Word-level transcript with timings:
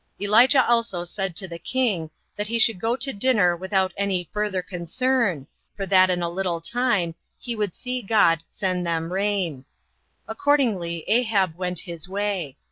Elijah 0.19 0.67
also 0.67 1.03
said 1.03 1.35
to 1.35 1.47
the 1.47 1.59
king, 1.59 2.09
that 2.35 2.47
he 2.47 2.57
should 2.57 2.79
go 2.81 2.95
to 2.95 3.13
dinner 3.13 3.55
without 3.55 3.93
any 3.95 4.27
further 4.33 4.63
concern, 4.63 5.45
for 5.75 5.85
that 5.85 6.09
in 6.09 6.23
a 6.23 6.27
little 6.27 6.59
time 6.59 7.13
he 7.37 7.55
would 7.55 7.71
see 7.75 8.01
God 8.01 8.43
send 8.47 8.83
them 8.87 9.13
rain. 9.13 9.63
Accordingly 10.27 11.03
Ahab 11.07 11.55
went 11.55 11.81
his 11.81 12.09
way. 12.09 12.57